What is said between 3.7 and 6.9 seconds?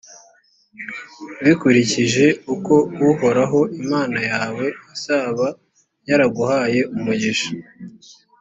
imana yawe azaba yaraguhaye